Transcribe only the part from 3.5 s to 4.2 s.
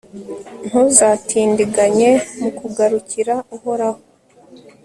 uhoraho